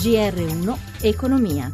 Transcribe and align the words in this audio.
GR1 0.00 0.76
Economia. 1.02 1.70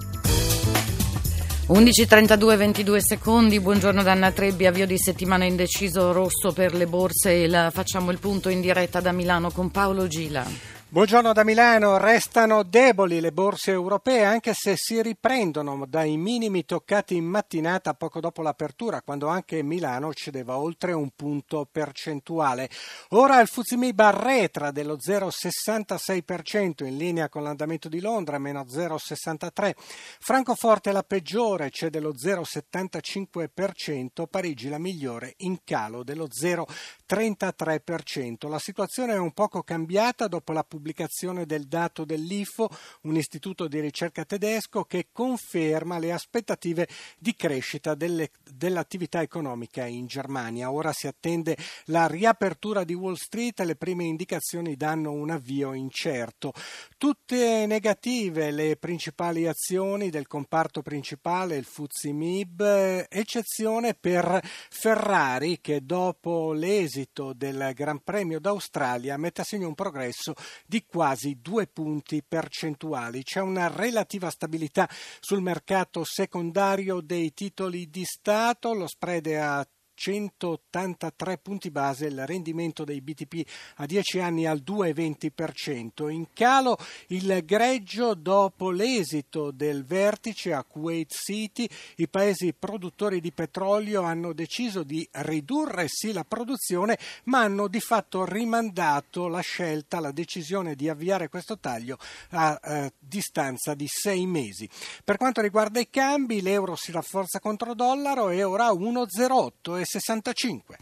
11.32, 1.68 2.56
22 2.56 3.00
secondi, 3.00 3.60
buongiorno 3.60 4.02
da 4.02 4.10
Anna 4.10 4.32
Trebbi, 4.32 4.66
avvio 4.66 4.84
di 4.84 4.98
settimana 4.98 5.44
indeciso 5.44 6.10
rosso 6.10 6.50
per 6.52 6.74
le 6.74 6.88
borse 6.88 7.44
e 7.44 7.46
la, 7.46 7.70
facciamo 7.72 8.10
il 8.10 8.18
punto 8.18 8.48
in 8.48 8.60
diretta 8.60 9.00
da 9.00 9.12
Milano 9.12 9.52
con 9.52 9.70
Paolo 9.70 10.08
Gila. 10.08 10.75
Buongiorno 10.88 11.32
da 11.32 11.42
Milano, 11.42 11.98
restano 11.98 12.62
deboli 12.62 13.18
le 13.18 13.32
borse 13.32 13.72
europee 13.72 14.22
anche 14.22 14.52
se 14.54 14.76
si 14.76 15.02
riprendono 15.02 15.84
dai 15.84 16.16
minimi 16.16 16.64
toccati 16.64 17.16
in 17.16 17.24
mattinata 17.24 17.94
poco 17.94 18.20
dopo 18.20 18.40
l'apertura 18.40 19.02
quando 19.02 19.26
anche 19.26 19.64
Milano 19.64 20.14
cedeva 20.14 20.58
oltre 20.58 20.92
un 20.92 21.10
punto 21.10 21.66
percentuale. 21.68 22.70
Ora 23.10 23.40
il 23.40 23.48
Fuzimib 23.48 23.98
arretra 23.98 24.70
dello 24.70 24.96
0,66% 24.96 26.84
in 26.84 26.96
linea 26.96 27.28
con 27.28 27.42
l'andamento 27.42 27.88
di 27.88 28.00
Londra, 28.00 28.38
meno 28.38 28.62
0,63%. 28.62 29.72
Francoforte 30.20 30.92
la 30.92 31.02
peggiore, 31.02 31.70
cede 31.70 31.98
lo 31.98 32.14
0,75%, 32.14 34.26
Parigi 34.30 34.68
la 34.68 34.78
migliore 34.78 35.34
in 35.38 35.58
calo 35.64 36.04
dello 36.04 36.28
0,33%. 36.28 38.48
La 38.48 38.60
situazione 38.60 39.14
è 39.14 39.18
un 39.18 39.32
poco 39.32 39.64
cambiata 39.64 40.28
dopo 40.28 40.52
la 40.52 40.62
pubblicazione 40.76 41.46
del 41.46 41.66
dato 41.66 42.04
dell'IFO, 42.04 42.68
un 43.02 43.16
istituto 43.16 43.66
di 43.66 43.80
ricerca 43.80 44.24
tedesco 44.24 44.84
che 44.84 45.08
conferma 45.10 45.98
le 45.98 46.12
aspettative 46.12 46.86
di 47.18 47.34
crescita 47.34 47.94
delle, 47.94 48.30
dell'attività 48.52 49.22
economica 49.22 49.86
in 49.86 50.06
Germania. 50.06 50.70
Ora 50.70 50.92
si 50.92 51.06
attende 51.06 51.56
la 51.86 52.06
riapertura 52.06 52.84
di 52.84 52.92
Wall 52.92 53.14
Street 53.14 53.58
e 53.60 53.64
le 53.64 53.76
prime 53.76 54.04
indicazioni 54.04 54.76
danno 54.76 55.12
un 55.12 55.30
avvio 55.30 55.72
incerto. 55.72 56.52
Tutte 56.98 57.64
negative 57.66 58.50
le 58.50 58.76
principali 58.76 59.46
azioni 59.46 60.10
del 60.10 60.26
comparto 60.26 60.82
principale, 60.82 61.56
il 61.56 61.64
Fuzzi 61.64 62.12
Mib, 62.12 62.60
eccezione 63.08 63.94
per 63.94 64.40
Ferrari 64.44 65.60
che 65.60 65.84
dopo 65.84 66.52
l'esito 66.52 67.32
del 67.32 67.72
Gran 67.74 68.00
Premio 68.02 68.40
d'Australia 68.40 69.16
mette 69.16 69.40
a 69.40 69.44
segno 69.44 69.68
un 69.68 69.74
progresso 69.74 70.34
di 70.66 70.84
quasi 70.84 71.38
due 71.40 71.66
punti 71.66 72.22
percentuali. 72.26 73.22
C'è 73.22 73.40
una 73.40 73.68
relativa 73.68 74.30
stabilità 74.30 74.88
sul 75.20 75.40
mercato 75.40 76.04
secondario 76.04 77.00
dei 77.00 77.32
titoli 77.32 77.88
di 77.88 78.04
Stato, 78.04 78.74
lo 78.74 78.86
spread 78.86 79.26
è 79.28 79.34
a 79.34 79.66
183 79.96 81.38
punti 81.38 81.70
base 81.70 82.06
il 82.06 82.26
rendimento 82.26 82.84
dei 82.84 83.00
BTP 83.00 83.48
a 83.76 83.86
10 83.86 84.20
anni 84.20 84.46
al 84.46 84.62
2,20%. 84.64 86.10
In 86.10 86.26
calo 86.32 86.76
il 87.08 87.42
greggio 87.44 88.14
dopo 88.14 88.70
l'esito 88.70 89.50
del 89.50 89.84
vertice 89.84 90.52
a 90.52 90.62
Kuwait 90.62 91.10
City. 91.12 91.68
I 91.96 92.08
paesi 92.08 92.52
produttori 92.52 93.20
di 93.20 93.32
petrolio 93.32 94.02
hanno 94.02 94.32
deciso 94.32 94.82
di 94.82 95.06
ridurre 95.12 95.86
sì 95.88 96.12
la 96.12 96.24
produzione, 96.24 96.98
ma 97.24 97.40
hanno 97.40 97.66
di 97.66 97.80
fatto 97.80 98.24
rimandato 98.24 99.28
la 99.28 99.40
scelta, 99.40 99.98
la 99.98 100.12
decisione 100.12 100.74
di 100.74 100.88
avviare 100.88 101.28
questo 101.28 101.58
taglio 101.58 101.98
a 102.30 102.60
eh, 102.62 102.92
distanza 102.98 103.74
di 103.74 103.86
sei 103.88 104.26
mesi. 104.26 104.68
Per 105.02 105.16
quanto 105.16 105.40
riguarda 105.40 105.80
i 105.80 105.88
cambi, 105.88 106.42
l'euro 106.42 106.76
si 106.76 106.92
rafforza 106.92 107.40
contro 107.40 107.74
dollaro 107.74 108.28
e 108.28 108.44
ora 108.44 108.70
1,08 108.70 109.80
65. 109.86 110.76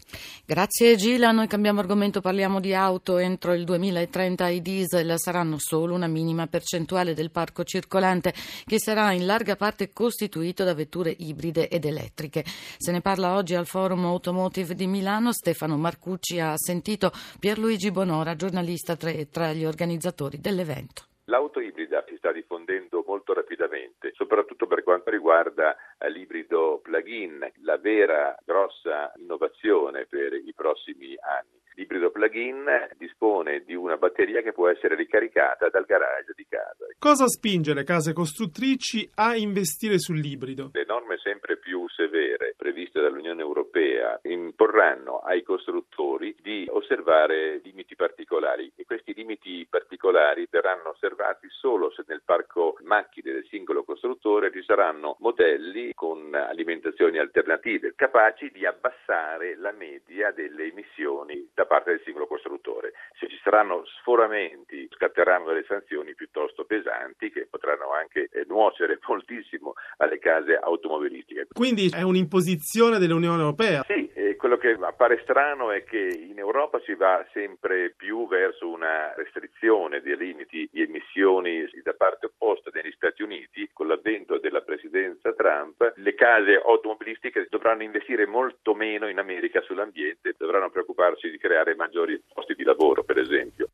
Grazie 0.45 0.95
Gila, 0.95 1.31
noi 1.31 1.47
cambiamo 1.47 1.79
argomento, 1.79 2.19
parliamo 2.19 2.59
di 2.59 2.73
auto. 2.73 3.17
Entro 3.17 3.53
il 3.53 3.63
2030 3.63 4.47
i 4.49 4.61
diesel 4.61 5.13
saranno 5.17 5.55
solo 5.59 5.93
una 5.93 6.07
minima 6.07 6.47
percentuale 6.47 7.13
del 7.13 7.31
parco 7.31 7.63
circolante 7.63 8.33
che 8.65 8.79
sarà 8.79 9.11
in 9.13 9.25
larga 9.25 9.55
parte 9.55 9.93
costituito 9.93 10.63
da 10.63 10.73
vetture 10.73 11.15
ibride 11.17 11.69
ed 11.69 11.85
elettriche. 11.85 12.43
Se 12.77 12.91
ne 12.91 13.01
parla 13.01 13.35
oggi 13.35 13.55
al 13.55 13.65
Forum 13.65 14.05
Automotive 14.05 14.75
di 14.75 14.87
Milano. 14.87 15.31
Stefano 15.31 15.77
Marcucci 15.77 16.39
ha 16.39 16.53
sentito 16.57 17.11
Pierluigi 17.39 17.91
Bonora, 17.91 18.35
giornalista 18.35 18.95
tra, 18.95 19.11
tra 19.29 19.53
gli 19.53 19.65
organizzatori 19.65 20.39
dell'evento. 20.39 21.03
L'auto 21.27 21.59
ibrida 21.59 22.03
si 22.07 22.15
sta 22.17 22.31
diffondendo 22.31 23.03
molto 23.07 23.33
rapidamente, 23.33 24.11
soprattutto 24.13 24.67
per 24.67 24.83
quanto 24.83 25.09
riguarda 25.09 25.75
eh, 25.97 26.11
l'ibrido 26.11 26.79
plug-in, 26.83 27.51
la 27.63 27.77
vera 27.77 28.37
grossa 28.45 29.11
innovazione 29.15 30.05
per 30.05 30.33
i 30.33 30.53
prossimi 30.55 31.15
anni. 31.17 31.59
L'ibrido 31.73 32.11
plug-in 32.11 32.65
dispone 32.95 33.63
di 33.65 33.73
una 33.73 33.97
batteria 33.97 34.41
che 34.41 34.53
può 34.53 34.69
essere 34.69 34.95
ricaricata 34.95 35.67
dal 35.69 35.85
garage 35.85 36.33
di 36.35 36.45
casa. 36.47 36.85
Cosa 36.99 37.27
spinge 37.27 37.73
le 37.73 37.83
case 37.83 38.13
costruttrici 38.13 39.09
a 39.15 39.35
investire 39.35 39.97
sull'ibrido? 39.97 40.69
Le 40.73 40.85
norme 40.85 41.17
sempre 41.17 41.57
più 41.57 41.87
severe 41.89 42.53
previste 42.55 42.94
dall'Unione 43.01 43.41
Europea 43.41 44.19
imporranno 44.23 45.19
ai 45.19 45.43
costruttori 45.43 46.35
di 46.41 46.65
osservare 46.69 47.59
limiti 47.63 47.95
particolari 47.95 48.71
e 48.75 48.85
questi 48.85 49.13
limiti 49.13 49.65
particolari 49.69 50.47
verranno 50.49 50.89
osservati 50.89 51.47
solo 51.49 51.91
se 51.91 52.03
nel 52.07 52.21
parco 52.23 52.77
macchine 52.83 53.31
del 53.31 53.47
singolo 53.49 53.83
costruttore 53.83 54.51
ci 54.51 54.63
saranno 54.63 55.17
modelli 55.19 55.93
con 55.93 56.33
alimentazioni 56.33 57.17
alternative 57.17 57.93
capaci 57.95 58.51
di 58.51 58.65
abbassare 58.65 59.55
la 59.57 59.71
media 59.71 60.31
delle 60.31 60.65
emissioni 60.65 61.49
da 61.53 61.65
parte 61.65 61.91
del 61.91 62.01
singolo 62.03 62.27
costruttore. 62.27 62.93
Se 63.19 63.27
ci 63.27 63.39
saranno 63.43 63.83
sforamenti 63.99 64.87
scatteranno 64.91 65.47
delle 65.47 65.65
sanzioni 65.67 66.13
piuttosto 66.15 66.65
pesanti 66.65 67.31
che 67.31 67.47
potranno 67.49 67.91
anche 67.91 68.29
eh, 68.31 68.45
nuocere 68.47 68.99
moltissimo 69.07 69.73
alle 69.97 70.19
case 70.19 70.55
automobilistiche. 70.55 71.47
Quindi 71.53 71.89
è 71.93 72.01
un'imposizione 72.01 72.84
dell'Unione 72.99 73.41
Europea? 73.41 73.83
Sì, 73.87 74.09
eh, 74.13 74.35
quello 74.35 74.57
che 74.57 74.77
appare 74.79 75.19
strano 75.23 75.71
è 75.71 75.83
che 75.83 75.97
in 75.97 76.37
Europa 76.37 76.79
si 76.85 76.93
va 76.93 77.25
sempre 77.33 77.93
più 77.95 78.27
verso 78.27 78.69
una 78.69 79.13
restrizione 79.15 80.01
dei 80.01 80.15
limiti 80.15 80.69
di 80.71 80.81
emissioni 80.81 81.67
da 81.83 81.93
parte 81.93 82.27
opposta 82.27 82.69
negli 82.73 82.91
Stati 82.91 83.23
Uniti, 83.23 83.69
con 83.73 83.87
l'avvento 83.87 84.37
della 84.37 84.61
presidenza 84.61 85.33
Trump, 85.33 85.93
le 85.95 86.13
case 86.15 86.61
automobilistiche 86.63 87.47
dovranno 87.49 87.83
investire 87.83 88.25
molto 88.25 88.73
meno 88.73 89.07
in 89.07 89.19
America 89.19 89.61
sull'ambiente, 89.61 90.35
dovranno 90.37 90.69
preoccuparsi 90.69 91.29
di 91.29 91.37
creare 91.37 91.75
maggiori 91.75 92.21
posti 92.33 92.53
di 92.55 92.63
lavoro, 92.63 93.03
per 93.03 93.17
esempio. 93.17 93.69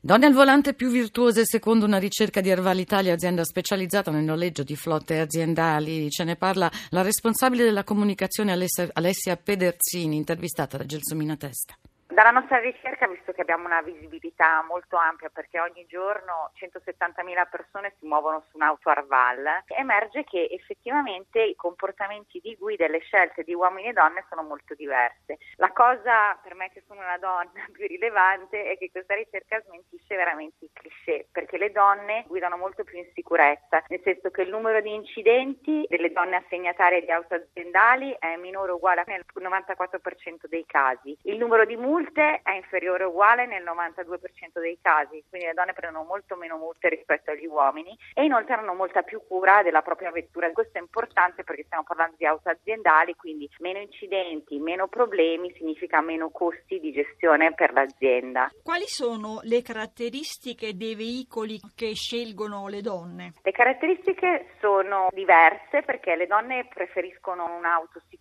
Donne 0.00 0.26
al 0.26 0.32
volante 0.32 0.74
più 0.74 0.90
virtuose 0.90 1.44
secondo 1.44 1.84
una 1.84 1.98
ricerca 1.98 2.40
di 2.40 2.50
Erval 2.50 2.78
Italia, 2.78 3.14
azienda 3.14 3.42
specializzata 3.44 4.12
nel 4.12 4.22
noleggio 4.22 4.62
di 4.62 4.76
flotte 4.76 5.18
aziendali. 5.18 6.08
Ce 6.08 6.22
ne 6.22 6.36
parla 6.36 6.70
la 6.90 7.02
responsabile 7.02 7.64
della 7.64 7.82
comunicazione 7.82 8.52
Alessia 8.52 9.36
Pederzini, 9.36 10.14
intervistata 10.14 10.76
da 10.76 10.86
Gelsomina 10.86 11.36
Testa. 11.36 11.74
Dalla 12.10 12.30
nostra 12.30 12.58
ricerca, 12.58 13.06
visto 13.06 13.32
che 13.32 13.42
abbiamo 13.42 13.66
una 13.66 13.82
visibilità 13.82 14.64
molto 14.66 14.96
ampia 14.96 15.28
perché 15.28 15.60
ogni 15.60 15.84
giorno 15.86 16.50
170.000 16.58 17.48
persone 17.50 17.92
si 17.98 18.06
muovono 18.06 18.42
su 18.48 18.56
un'auto 18.56 18.88
Arval, 18.88 19.64
emerge 19.66 20.24
che 20.24 20.48
effettivamente 20.50 21.42
i 21.42 21.54
comportamenti 21.54 22.40
di 22.40 22.56
guida 22.56 22.86
e 22.86 22.88
le 22.88 23.00
scelte 23.00 23.44
di 23.44 23.52
uomini 23.52 23.88
e 23.88 23.92
donne 23.92 24.24
sono 24.30 24.42
molto 24.42 24.74
diverse. 24.74 25.36
La 25.56 25.70
cosa 25.70 26.34
per 26.42 26.54
me 26.54 26.70
che 26.70 26.82
sono 26.88 27.00
una 27.00 27.18
donna 27.18 27.52
più 27.70 27.86
rilevante 27.86 28.64
è 28.64 28.78
che 28.78 28.90
questa 28.90 29.14
ricerca 29.14 29.60
smentisce 29.60 30.16
veramente 30.16 30.64
i 30.64 30.70
cliché, 30.72 31.28
perché 31.30 31.58
le 31.58 31.70
donne 31.72 32.24
guidano 32.26 32.56
molto 32.56 32.84
più 32.84 32.96
in 32.96 33.06
sicurezza, 33.12 33.84
nel 33.88 34.00
senso 34.02 34.30
che 34.30 34.42
il 34.42 34.48
numero 34.48 34.80
di 34.80 34.94
incidenti 34.94 35.84
delle 35.86 36.10
donne 36.10 36.36
assegnatarie 36.36 37.02
di 37.02 37.10
auto 37.10 37.34
aziendali 37.34 38.16
è 38.18 38.34
minore 38.36 38.72
o 38.72 38.76
uguale 38.76 39.04
nel 39.06 39.26
94% 39.30 40.46
dei 40.48 40.64
casi. 40.64 41.14
Il 41.24 41.36
numero 41.36 41.66
di 41.66 41.76
multe 41.76 41.96
multe 41.98 42.40
è 42.44 42.52
inferiore 42.52 43.02
o 43.04 43.08
uguale 43.08 43.46
nel 43.46 43.64
92% 43.64 44.60
dei 44.60 44.78
casi, 44.80 45.24
quindi 45.28 45.48
le 45.48 45.54
donne 45.54 45.72
prendono 45.72 46.04
molto 46.04 46.36
meno 46.36 46.56
multe 46.56 46.88
rispetto 46.88 47.32
agli 47.32 47.46
uomini 47.46 47.96
e 48.14 48.24
inoltre 48.24 48.54
hanno 48.54 48.74
molta 48.74 49.02
più 49.02 49.20
cura 49.26 49.62
della 49.62 49.82
propria 49.82 50.12
vettura. 50.12 50.50
Questo 50.52 50.78
è 50.78 50.80
importante 50.80 51.42
perché 51.42 51.64
stiamo 51.64 51.82
parlando 51.82 52.14
di 52.16 52.24
auto 52.24 52.50
aziendali, 52.50 53.14
quindi 53.16 53.50
meno 53.58 53.80
incidenti, 53.80 54.58
meno 54.60 54.86
problemi 54.86 55.52
significa 55.56 56.00
meno 56.00 56.30
costi 56.30 56.78
di 56.78 56.92
gestione 56.92 57.52
per 57.54 57.72
l'azienda. 57.72 58.48
Quali 58.62 58.86
sono 58.86 59.40
le 59.42 59.62
caratteristiche 59.62 60.76
dei 60.76 60.94
veicoli 60.94 61.58
che 61.74 61.94
scelgono 61.94 62.68
le 62.68 62.80
donne? 62.80 63.32
Le 63.42 63.52
caratteristiche 63.52 64.50
sono 64.60 65.08
diverse 65.10 65.82
perché 65.82 66.14
le 66.14 66.26
donne 66.26 66.68
preferiscono 66.72 67.56
un'auto 67.56 68.00
sicura, 68.08 68.17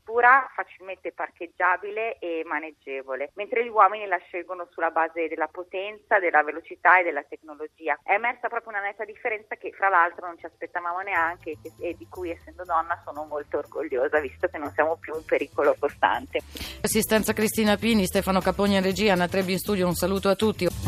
facilmente 0.55 1.11
parcheggiabile 1.11 2.17
e 2.19 2.43
maneggevole, 2.45 3.31
mentre 3.35 3.65
gli 3.65 3.69
uomini 3.69 4.07
la 4.07 4.17
scelgono 4.17 4.67
sulla 4.71 4.89
base 4.89 5.27
della 5.27 5.47
potenza, 5.47 6.19
della 6.19 6.43
velocità 6.43 6.99
e 6.99 7.03
della 7.03 7.23
tecnologia. 7.23 7.99
È 8.03 8.13
emersa 8.13 8.47
proprio 8.47 8.69
una 8.69 8.81
netta 8.81 9.03
differenza 9.03 9.55
che 9.55 9.71
fra 9.71 9.89
l'altro 9.89 10.27
non 10.27 10.37
ci 10.37 10.45
aspettavamo 10.45 10.99
neanche 11.01 11.57
e, 11.61 11.89
e 11.89 11.95
di 11.97 12.07
cui 12.09 12.31
essendo 12.31 12.63
donna 12.63 13.01
sono 13.03 13.25
molto 13.25 13.57
orgogliosa 13.57 14.19
visto 14.19 14.47
che 14.47 14.57
non 14.57 14.71
siamo 14.71 14.95
più 14.95 15.13
un 15.13 15.25
pericolo 15.25 15.75
costante. 15.77 16.39
Assistenza 16.81 17.33
Cristina 17.33 17.75
Pini, 17.75 18.05
Stefano 18.05 18.39
Capogna 18.39 18.77
in 18.77 18.83
regia, 18.83 19.13
Anna 19.13 19.27
Trebbi 19.27 19.51
in 19.51 19.59
studio, 19.59 19.87
un 19.87 19.95
saluto 19.95 20.29
a 20.29 20.35
tutti. 20.35 20.86